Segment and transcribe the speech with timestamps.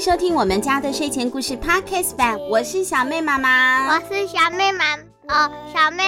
[0.00, 4.96] 迎收听我们家的睡前故事 Podcast 版，我是小妹妈妈，我是小妹妈
[5.28, 6.02] 哦，小妹，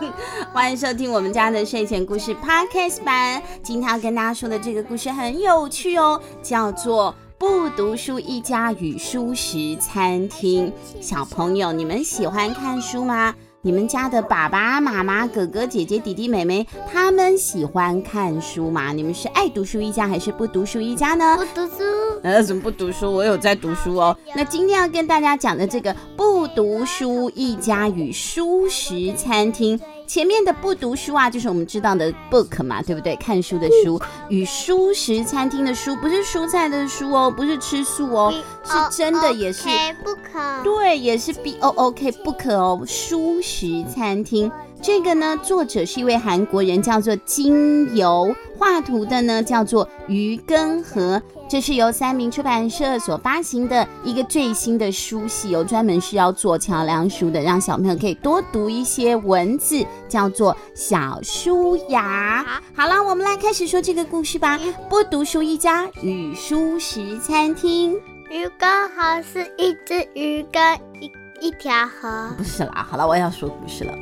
[0.50, 3.42] 欢迎收听我们家的睡前故事 Podcast 版。
[3.62, 10.72] 今天要跟大家说的这个故事很有趣哦，叫做《不读书一家与书食餐厅》。
[11.02, 13.34] 小朋友，你们喜欢看书吗？
[13.66, 18.92] 你们家的爸爸妈妈、哥哥姐姐、弟弟妹妹，他们喜欢看书吗？
[18.92, 21.36] 你们是爱读书一家还是不读书一家呢？
[21.36, 21.82] 不读书。
[22.22, 23.12] 呃，怎么不读书？
[23.12, 24.16] 我有在读书哦。
[24.36, 29.80] 那今天要跟大家讲的这个不读书一家与书食餐厅。
[30.06, 33.16] 前面的不读书啊，就是我们知道的 book 嘛，对不对？
[33.16, 38.32] 看书的书，与蔬食餐厅的书，不是蔬菜的书哦，不是吃素哦，
[38.64, 39.68] 是真的也是
[40.04, 40.62] 不可。
[40.62, 44.50] 对，也是 B O O K 不可哦，蔬食餐厅。
[44.82, 51.20] 这个呢，作者是一位韩国人，叫做金由，画图的呢叫做于根和。
[51.48, 62.44] 这是由三明出版社所发行的一个最新的书系，有专门是要做桥梁书的，让小朋友可以多读一些文字，叫做小书雅。
[62.74, 64.58] 好了，我们来开始说这个故事吧。
[64.88, 67.94] 不读书一家与书食餐厅。
[68.28, 71.10] 鱼跟河是一只鱼跟一
[71.40, 72.28] 一条河。
[72.36, 73.92] 不是啦，好了，我要说故事了。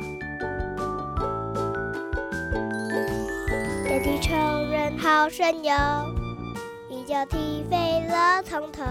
[4.05, 4.35] 地球
[4.69, 5.73] 人好神勇。
[7.07, 8.83] 就踢飞了从头。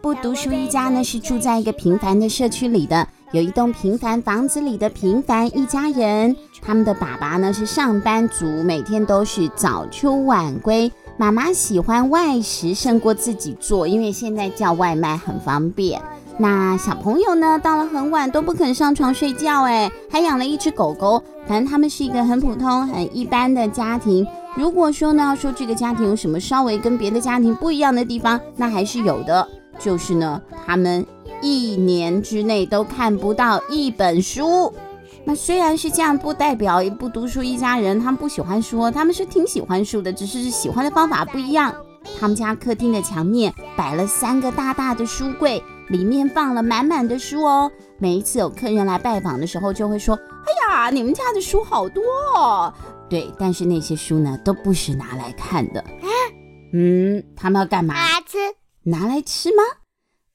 [0.00, 6.36] 不读书一家呢，是住在一个平凡的社区里的，有一栋平凡房子里的平凡一家人。
[6.62, 10.90] 他们的爸爸呢是上班族，每天都是早出晚归。
[11.16, 16.00] 妈妈喜欢外食胜过自己做，因为现在叫外卖很方便。
[16.36, 21.22] 那小朋友呢，到了很晚都不肯上床睡觉，哎，还养了一只狗狗。
[21.46, 24.26] 反正他们是一个很普通、很一般的家庭。
[24.56, 29.46] 如果说呢要，说这个家庭有什么稍微跟别的家庭不一样的地方，那还是有的。
[29.78, 31.06] 就是呢，他们
[31.40, 34.72] 一年之内都看不到一本书。
[35.24, 41.72] 那虽然是这样，不代表不读书一家人他们不喜欢书，他们是挺喜欢书的，只是喜欢的方法不一样。
[42.20, 47.70] 他们家客厅的墙面摆了三个大大的书柜，里面放了满满的书哦。
[47.98, 50.14] 每一次有客人来拜访的时候，就会说
[50.46, 52.02] ：“哎呀，你们家的书好多
[52.36, 52.72] 哦。”
[53.08, 55.84] 对，但是那些书呢，都不是拿来看的。
[56.72, 57.94] 嗯，他们要干嘛？
[57.94, 58.38] 拿来吃？
[58.84, 59.62] 拿来吃吗？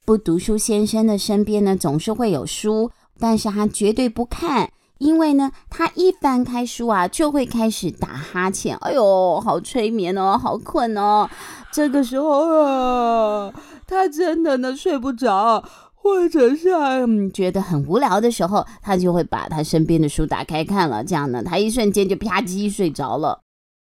[0.05, 8.77] 不读书先生的身边呢，总是会有书，但是他绝对不看，因为呢，他一翻开书啊，就会开始打哈欠。
[8.77, 11.29] 哎呦，好催眠哦，好困哦。
[11.71, 13.53] 这个时候啊，
[13.89, 15.67] 他真的呢睡不着。
[16.01, 23.41] 或者是嗯觉得很无聊的时候，他就会把他身边的书打开看了，这样呢，他一瞬间就啪叽睡着了。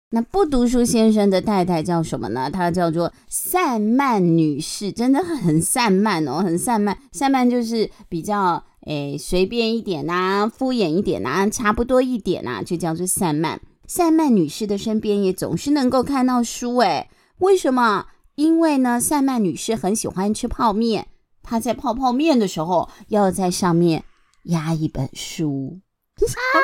[0.09, 2.49] 那不读书先生的太太叫什么呢？
[2.49, 6.97] 她叫做散漫女士，真的很散漫哦，很散漫。
[7.11, 13.61] 散漫就是比较诶随便一点呐，敷衍一点呐，差不多一点呐，就叫做散漫。
[13.85, 17.07] 散漫女士的身边也总是能够看到书，诶，
[17.37, 18.07] 为什么？
[18.41, 21.07] 因为呢，塞曼女士很喜欢吃泡面。
[21.43, 24.03] 她在泡泡面的时候，要在上面
[24.45, 25.79] 压一本书
[26.19, 26.57] 啊。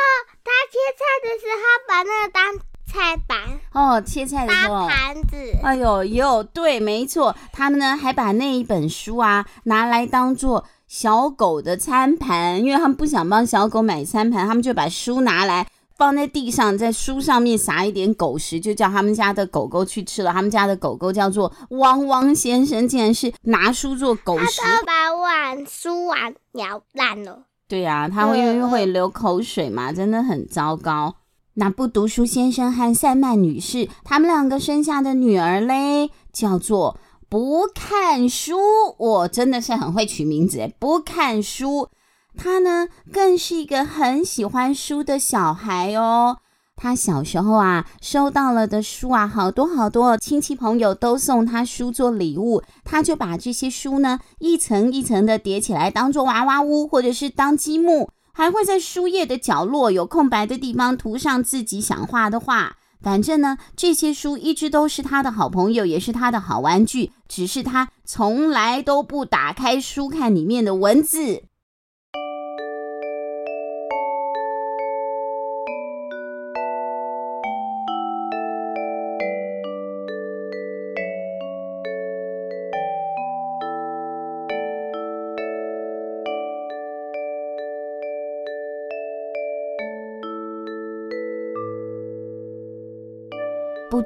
[0.44, 5.38] 她切菜的时候把那个当菜板哦，切菜的时候盘子。
[5.62, 15.68] 哎呦呦，对，没错，他们呢还把那一本书啊拿来当做小狗的餐盘，因为他们不想帮小狗买餐盘，他们就把书拿来。
[15.97, 20.31] 放在地上，在书上面撒一点狗食，就叫他们家的狗狗去吃了。
[20.31, 27.46] 他们家的狗狗叫做汪汪先生，竟然是拿书做狗食，他把碗书碗咬烂了。
[27.68, 31.16] 对呀、啊，他会因为会流口水嘛，真的很糟糕。
[31.56, 38.56] 那不读书先生和塞曼女士，他们两个生下的女儿嘞，叫做不看书。
[39.00, 41.89] 我真的是很会取名字，不看书。
[42.38, 46.38] 他呢，更是一个很喜欢书的小孩哦。
[46.80, 62.75] 他小时候啊，收到了的书啊，好多好多，亲戚朋友都送他书做礼物，他就把这些书呢，一层一层的叠起来，当做娃娃屋，或者是当积木，还会在书页的角落有空白的地方涂上自己想画的画。
[63.01, 71.44] 反正呢，这些书一直都是他的好朋友，也是他的好玩具，只是他从来都不打开书看里面的文字。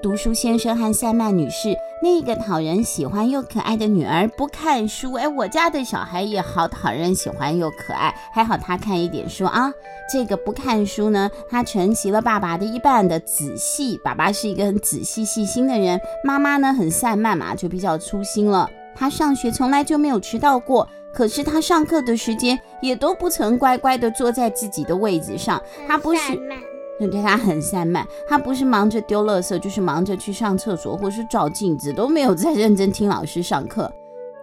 [0.02, 9.72] 读书先生和赛曼女士那个讨人喜欢又可爱的女儿不看书，哎，我家的小孩也好讨人喜欢又可爱，还好他看一点书啊。
[10.12, 14.00] 这个不看书呢，他承袭了爸爸的一半的仔细。
[14.04, 18.68] 爸爸是一个很仔细细心的人，妈妈呢很散漫嘛，就比较粗心了。
[18.96, 25.62] 他上学从来就没有迟到过，可是他上课的时间也都不曾乖乖地坐在自己的位子上。
[25.88, 26.40] 他不是。
[27.02, 33.92] 你对，他很散漫，他不是忙着丢垃圾，就是忙着去上厕所，或是照镜子，都没有在认真听老师上课。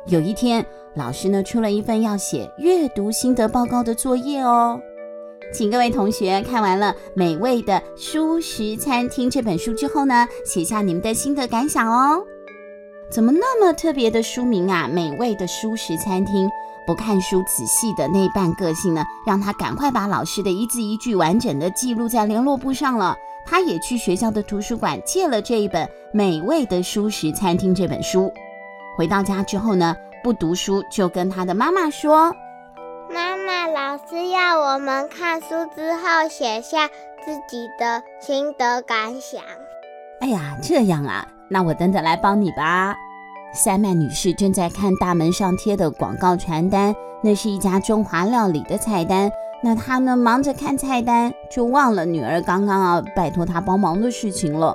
[0.06, 4.80] 有一天，老师呢出了一份要写阅读心得报告的作业哦，
[5.52, 12.24] 请各位同学看完了《美味的舒食餐厅》这本书之后呢，写下你们的心得感想哦。
[13.10, 14.86] 怎么那么特别的书名啊？
[14.92, 16.46] 《美味的蔬食餐厅》。
[16.86, 23.14] 不看书仔细的那一半个性呢，让他赶快把老师的一字一句完整的记录在联络簿上了。
[23.44, 28.32] 他也去学校的图书馆借了这一本《美味的蔬食餐厅》这本书。
[28.96, 29.94] 回到家之后呢，
[30.24, 32.34] 不读书就跟他的妈妈说
[33.12, 36.88] ：“妈妈，老师要我们看书之后写下
[37.24, 39.42] 自己的心得感想。”
[40.20, 42.94] 哎呀，这样啊，那我等等来帮你吧。
[43.52, 49.30] 赛曼女士正在看大门上贴的广告传单，那是一家中华料理的菜单。
[49.62, 54.74] 那她呢，忙着看菜单，就忘了女儿刚刚啊拜托她帮忙的事情了。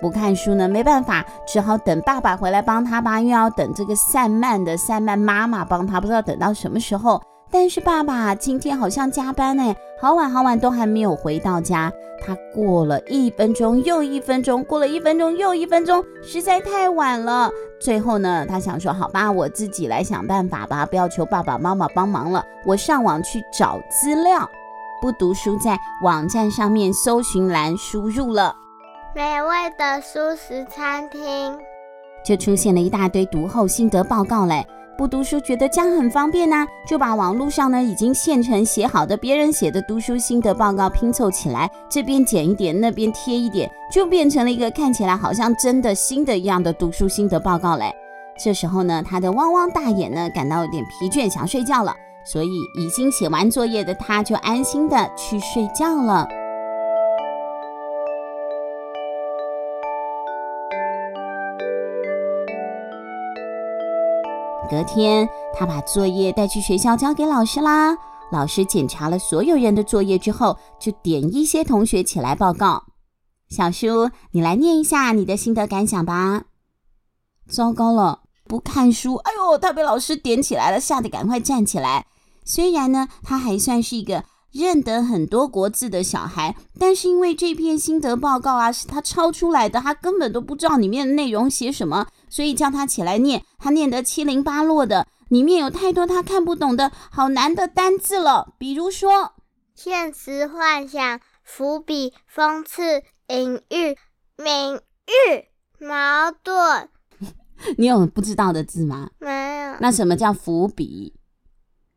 [0.00, 7.20] 不看书呢，没办法，只好等爸爸回来帮她吧，又要等这个散漫的赛曼妈妈帮她，不知道等到什么时候。
[7.50, 11.92] 但是爸爸今天好像加班哎，好晚好晚都还没有回到家。
[12.22, 17.50] 他过了一分钟又一分钟，过了一分钟又一分钟，实在太晚了。
[17.80, 22.44] 最后呢，他想说：“好吧，我自己来想办法吧，不要求爸爸妈妈帮忙了。
[22.66, 24.48] 我上网去找资料。”
[25.00, 28.54] 不读书在网站上面搜寻栏输入了
[29.16, 29.48] “美味
[29.78, 31.58] 的素食餐厅”，
[32.22, 34.66] 就出现了一大堆读后心得报告嘞。
[34.98, 47.90] 不读书觉得这样很方便呐、就把网络上呢已经现成写好的别人写的读书心得报告拼凑起来，这边剪一点，那边贴一点，就变成了一个看起来好像真的新的一样的读书心得报告嘞。
[48.42, 51.94] 这时候呢，他的汪汪大眼呢感到有点疲倦，想睡觉了，
[52.24, 52.48] 所以
[52.78, 56.28] 已经写完作业的他就安心的去睡觉了。
[64.70, 67.98] 隔天，他把作业带去学校交给老师啦。
[68.30, 72.84] 老师检查了所有人的作业之后，就点一些同学起来报告。
[73.48, 76.44] 小舒，你来念一下你的心得感想吧。
[77.48, 79.16] 糟糕了，不看书！
[79.16, 82.06] 哎呦，他被老师点起来了，吓得赶快站起来。
[82.44, 92.06] 虽然呢，他还算是一个认得很多国字的小孩，但是因为这篇心得报告啊，是他抄出来的，他根本都不知道里面的内容写什么。
[92.30, 98.54] 所以叫他起来念，他念得七零八落的，里面有太多他看不懂的好难的单字了。
[98.56, 99.32] 比如说，
[99.74, 103.96] 现实幻想、伏笔、讽刺、隐喻、
[104.36, 106.88] 明喻、矛盾。
[107.76, 109.10] 你有不知道的字吗？
[109.18, 109.76] 没有。
[109.80, 111.14] 那什么叫伏笔？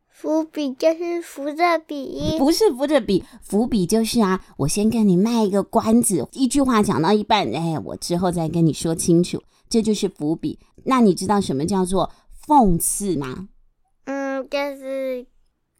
[0.10, 9.42] 伏笔就是扶着笔，不是扶着笔，伏笔就是啊，我先跟你卖一个关子，一句话讲到一半，哎，我之后再跟你说清楚。
[9.74, 10.60] 这就是伏笔。
[10.86, 12.12] 那你知道什么叫做
[12.46, 13.48] 讽刺吗？
[14.06, 15.26] 嗯，就是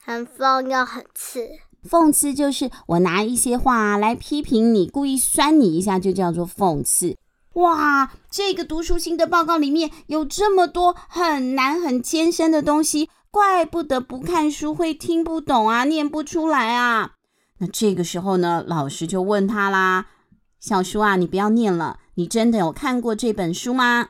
[0.04, 1.48] 很讽又很刺。
[1.88, 7.16] 讽刺就是我拿一些话来批评你，故意酸你一下，就叫做讽刺。
[7.54, 17.12] 哇，这个读书心得报告里面有这么多很难很艰深的东西，怪不得不看书会听不懂啊，念不出来啊。
[17.60, 20.08] 那这个时候呢，老师就问他啦
[20.60, 24.10] ：“小叔啊，你不要念了。”你真的有看过这本书吗？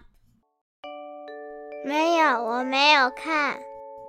[1.86, 3.57] 没有，我没有看。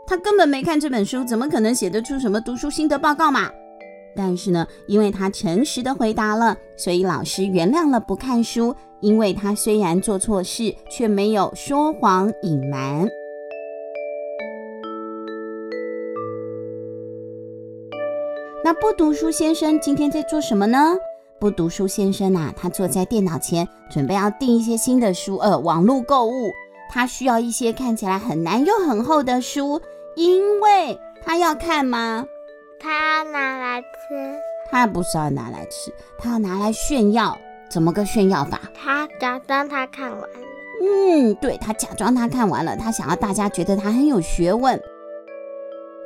[0.04, 3.48] 他根本没看这本书，怎么可能写得出什么读书心得报告嘛？
[4.16, 8.74] 但是呢，因为他诚实的回答了，所以老师原谅了不看书。
[9.00, 13.06] 因为他虽然做错事，却没有说谎隐瞒。
[18.64, 20.96] 那不读书先生今天在做什么呢？
[21.38, 26.52] 不读书先生呐、啊，他坐在电脑前，准备要订一些新的书，呃，网络购物。
[26.90, 29.80] 他需要一些看起来很难又很厚的书，
[30.14, 32.24] 因为他要看吗？
[32.78, 34.38] 他要拿来吃。
[34.70, 37.36] 他不是要拿来吃，他要拿来炫耀。
[37.68, 38.60] 怎么个炫耀法？
[38.74, 40.28] 他假装他看完了。
[40.82, 44.80] 嗯，对，他假装他看完了，他想要大家觉得他很有学问。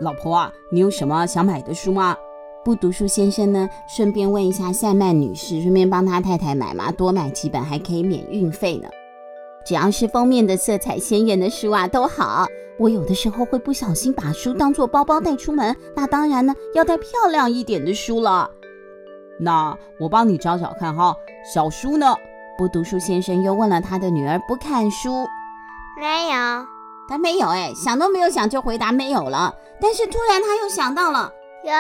[0.01, 2.17] 老婆啊，你有什么想买的书吗？
[2.65, 8.89] 不读书先生呢，顺便问一下赛曼女士，顺便帮她太太买嘛，多买几本还可以免运费呢。
[9.65, 12.47] 只要是封面的色彩鲜艳的书啊，都好。
[12.79, 18.51] 我有的时候会不小心把书当做包包带出门，那当然呢，要带漂亮一点的书了。
[19.41, 21.15] 那我帮你找找看哈，
[21.55, 22.15] 小书呢？
[22.59, 25.27] 不读书先生又问了他的女儿，不看书。
[26.01, 26.67] 没有，
[27.09, 29.55] 他没有哎，想都没有想就回答没有了。
[29.81, 31.33] 但是突然他又想到了，
[31.65, 31.73] 有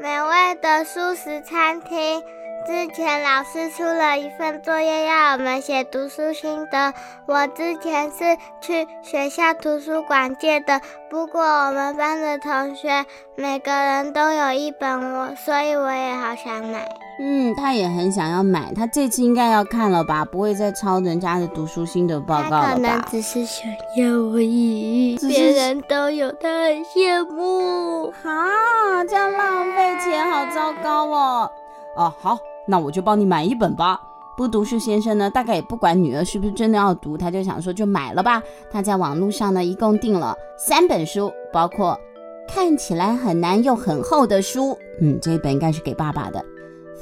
[0.00, 2.22] 美味的素食餐厅。
[2.68, 6.92] 之前老师出了一份作业，要我们写读书心得。
[7.24, 13.06] 我之前是去学校图书馆借的，不过我们班的同学
[13.36, 16.86] 每个人都有一本我，我所以我也好想买。
[17.18, 20.22] 嗯，他也很想要买，他这次应该要看了吧？
[20.26, 22.68] 不会再抄人家的读书心得报告了吧？
[22.68, 28.10] 他可能只是想要而已，别人都有，他很羡慕。
[28.10, 31.50] 哈，这样浪费钱，好糟糕哦。
[31.96, 32.38] 哦，好。
[32.68, 33.98] 那我就帮你买一本吧。
[34.36, 38.40] 不读书先生呢，大概也不管女儿是不是真的要读，他就想说就买了吧。
[38.70, 41.98] 他在网络上呢，一共订了三本书，包括
[42.46, 46.40] 看起来很难又很厚的书，嗯，这一本应该是给爸爸的；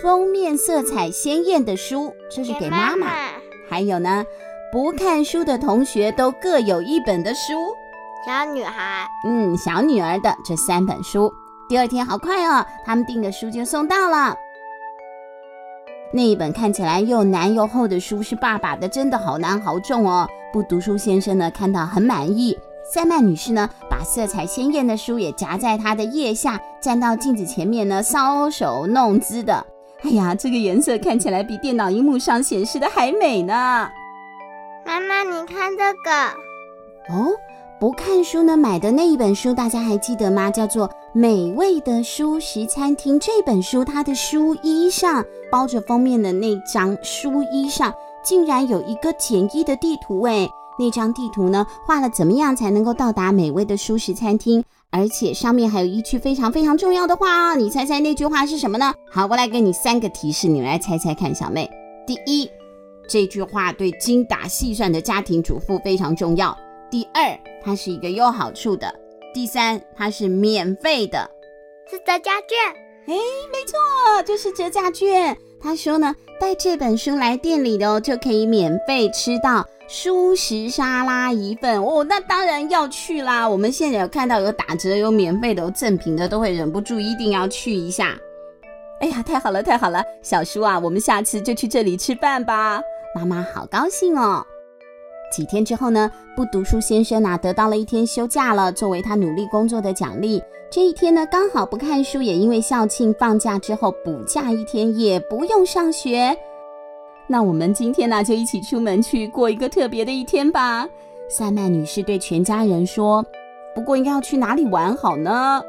[0.00, 3.12] 封面色彩鲜艳的书，这是给妈妈；妈妈
[3.68, 4.24] 还有呢，
[4.72, 7.52] 不看书的同学都各有一本的书，
[8.26, 11.30] 小女孩，嗯，小女儿的这三本书。
[11.68, 14.34] 第二天好快哦，他们订的书就送到了。
[16.12, 20.26] 那一本看起来又难又厚的书是爸爸的，真的好难好重哦。
[20.52, 22.56] 不读书先生呢，看到很满意。
[22.90, 29.66] 塞曼女士呢，把色彩鲜艳的书也夹在她的腋下，站到镜子前面呢，搔首弄姿的。
[30.02, 33.88] 哎呀，这个颜色看起来比电脑荧幕上显示的还美呢。
[34.86, 37.14] 妈妈，你看这个。
[37.14, 37.32] 哦。
[37.78, 40.50] 不看书呢，买的那一本书，大家还记得吗？
[40.50, 50.48] 叫做《美味的蔬食餐厅》这本书，它的书衣上包着封面的那张书衣上，竟然有一个简易的地图诶，
[50.78, 54.64] 那张地图呢，画了怎么样才能够到达美味的蔬食餐厅？
[54.90, 58.94] 而且上面还有一句非常非常重要的话哦，你猜猜那句话是什么呢？
[59.10, 61.68] 好，我来给你三个提示，你来猜猜看，小妹。
[62.06, 62.48] 第一，
[63.08, 66.56] 这句话对精打细算的家庭主妇非常重要。
[66.88, 68.88] 第二，它是一个有好处的；
[69.34, 71.28] 第三，它是免费的，
[71.90, 72.85] 是折价券。
[73.08, 73.14] 哎，
[73.52, 75.36] 没错，就是折价券。
[75.60, 82.04] 他说呢，带这本书来店里的哦，就可以免费吃到蔬食沙拉一份哦。
[82.04, 83.48] 那当然要去啦！
[83.48, 88.18] 我们现在有看到有打折、有免费的、有赠品的，都会忍不住一定要去一下。
[89.00, 90.02] 哎呀，太好了，太好了！
[90.22, 92.80] 小叔啊，我们下次就去这里吃饭吧。
[93.14, 94.44] 妈妈好高兴哦。
[95.30, 100.42] 几天之后呢，不读书先生啊得到了一天休假了，作为他努力工作的奖励。
[100.70, 106.36] 这一天呢，刚好不看书，也因为校庆放假之后补假一天，也不用上学。
[107.28, 110.88] 那我们今天呢，就一起出门去过一个特别的一天吧。
[111.28, 113.24] 塞曼女士对全家人说
[113.74, 115.60] ：“不过应该要去哪里玩好呢？”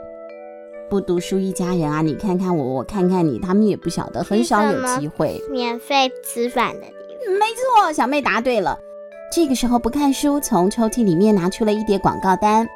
[0.90, 7.34] 不读书一家人啊，你看看我，我看看你，他们也不晓得，很少有机会免费吃饭的地方。
[7.34, 7.46] 没
[7.86, 8.80] 错，小妹答对了。
[9.30, 12.68] 这个时候不看书，从抽屉里面拿出了一叠广告单。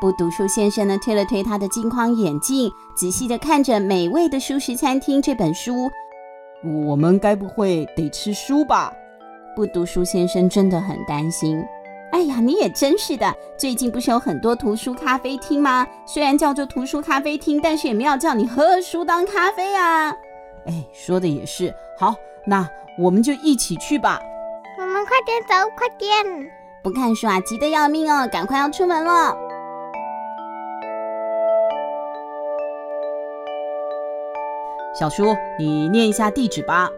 [0.00, 5.90] 不读书先生呢，推了推他的金框眼镜，仔细的看着《美味的蔬食餐厅》这本书。
[6.86, 8.92] 我们该不会得吃书吧？
[9.54, 11.62] 不读书先生真的很担心。
[12.12, 13.32] 哎呀，你也真是的！
[13.58, 15.86] 最近不是有很多图书咖啡厅吗？
[16.06, 20.08] 虽然叫做图书咖啡厅，但是也没有叫你喝书当咖啡啊。
[20.64, 21.74] 哎，说的也是。
[21.98, 22.14] 好，
[22.46, 22.66] 那
[22.98, 24.18] 我们就一起去吧。
[25.08, 26.52] 快点走，快点！
[26.82, 29.34] 不看书啊，急得要命哦，赶快要出门了。
[34.94, 36.90] 小叔，你念一下地址吧。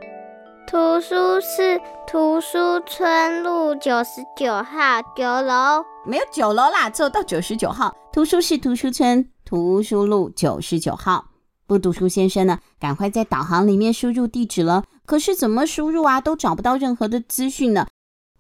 [0.67, 5.85] 图书室图书村路九十九号九楼。
[6.05, 7.95] 没有九楼啦，走到九十九号。
[8.13, 11.27] 图书室图书村图书路九十九号。
[11.65, 14.83] 不读书先生呢，赶快在导航里面输入地址了。
[15.07, 17.87] 可是怎么输入啊，都找不到任何的资讯呢。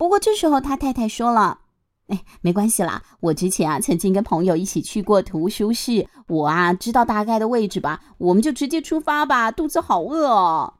[0.00, 1.58] 不过这时候他太太说了
[2.08, 10.72] ：“哎，没关系啦，我之前啊曾经跟朋友一起去过图书室，我啊知道大概的位置吧，我们就直接出发吧，肚子好饿哦。”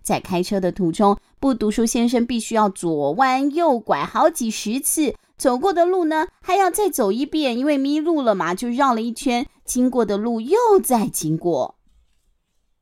[0.00, 11.76] 在开车的途中，不读书先生必须要左弯右拐好几十次，走过的路呢还要再走一遍，因为迷路了嘛，就绕了一圈，经过的路又再经过，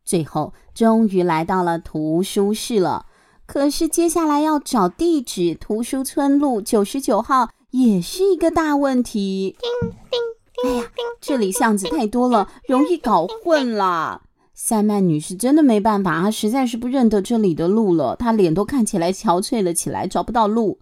[0.05, 3.07] 最后终于来到了图书室了。
[3.49, 9.57] 可是接下来要找地址，图书村路九十九号也是一个大问题。
[9.59, 10.85] 叮叮哎呀，
[11.19, 14.21] 这里巷子太多了，容易搞混啦。
[14.53, 20.79] 赛曼女士真的没办法，她实在是不认得这里的路了，她脸都看起来憔悴了起来，找不到路。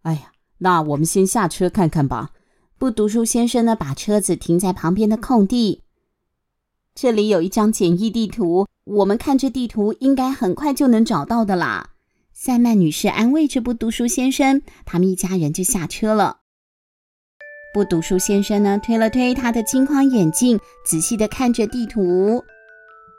[0.00, 2.30] 哎呀，那我们先下车看看吧。
[2.78, 5.82] 不读书先生呢，把车子停在旁边的空地。
[6.94, 11.90] 这里有一张简易地图，我们看这地图应该很快就能找到的啦。
[12.40, 16.36] 赛曼女士安慰着不读书先生，他们一家人就下车了。
[17.74, 22.44] 不读书先生呢，推了推他的金框眼镜，仔细的看着地图。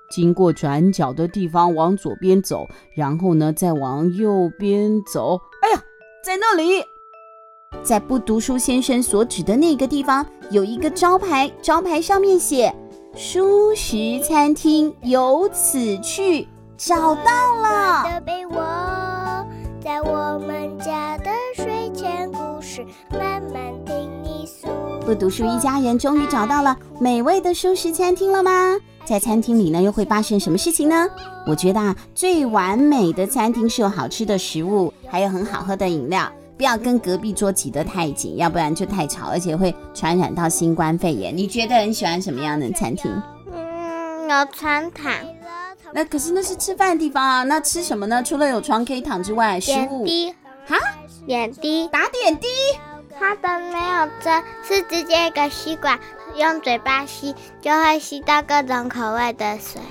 [0.09, 5.37] 经过转角的地方，往左边走，然后呢，再往右边走。
[5.63, 5.83] 哎呀，
[6.23, 6.81] 在那里，
[7.83, 12.73] 在不读书先生所指的那个地方，有一个招牌，招牌上面写。
[13.17, 16.47] 蔬食餐厅由此去，
[16.77, 18.09] 找到了。
[18.09, 18.88] 的被我们
[20.79, 24.67] 家的睡前故事，慢慢听你诉。
[25.05, 28.77] 不读书一家人终于找到了美味的舒适餐厅了吗？
[29.05, 31.05] 在餐厅里呢，又会发生什么事情呢？
[31.45, 36.31] 我觉得啊，最完美的餐厅是有好吃的食物，还有很好喝的饮料。
[36.55, 41.35] 不要跟隔壁桌挤得太紧，要不然就太吵，而且会传染到新冠肺炎。
[41.35, 43.11] 你觉得很喜欢什么样的餐厅？
[43.53, 45.13] 嗯，有床躺。
[45.91, 48.21] 那可是那是吃饭的地方啊，那吃什么呢？
[48.21, 50.05] 除了有床可以躺之外，食物。
[50.05, 50.35] 点
[50.69, 50.73] 滴。
[50.73, 50.79] 哈？
[51.25, 51.87] 点滴。
[51.87, 52.47] 打点滴？
[53.19, 55.99] 它的没有针，是直接一个吸管，
[56.35, 59.81] 用嘴巴吸，就会吸到各种口味的水。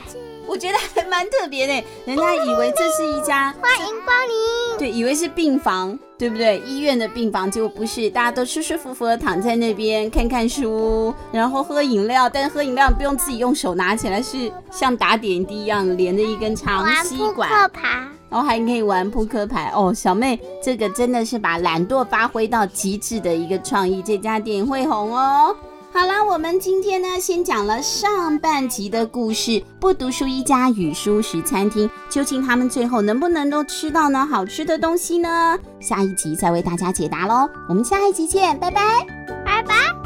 [0.47, 1.75] 我觉得还蛮特别的，
[2.07, 6.59] 人家以为这是一家欢迎光临，对，以为是病房，对不对？
[6.61, 19.93] 医院的病房，结果不是，大家都舒舒服服的躺在那边看看书，然后喝饮料，但是喝饮料不用自己用手拿起来，是像打点滴一样连着一根长吸管，玩扑克牌，然后还可以玩扑克牌哦。
[19.95, 25.55] 小妹，这个真的是把懒惰发挥到极致的一个创意，这家店会红哦。
[25.91, 29.63] 好了，我们今天呢，先讲了上半集的故事。
[29.81, 35.59] 不读书一家与蔬食餐厅，究竟他们最后能不能够吃到呢好吃的东西呢？
[35.81, 37.49] 下一集再为大家解答喽。
[37.69, 39.07] 我们下一集见，拜拜，
[39.45, 39.98] 拜拜。